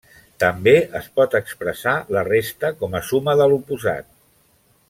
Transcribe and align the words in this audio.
També 0.43 0.71
es 0.99 1.09
pot 1.19 1.37
expressar 1.41 1.95
la 2.17 2.25
resta 2.31 2.75
com 2.81 2.99
a 3.01 3.05
suma 3.13 3.37
de 3.43 3.51
l'oposat. 3.53 4.13